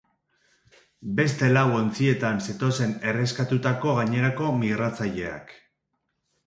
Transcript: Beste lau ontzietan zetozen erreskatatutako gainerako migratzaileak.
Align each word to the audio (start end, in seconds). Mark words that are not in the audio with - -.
Beste 1.19 1.49
lau 1.51 1.65
ontzietan 1.81 2.41
zetozen 2.47 2.97
erreskatatutako 3.13 3.95
gainerako 4.01 4.53
migratzaileak. 4.65 5.57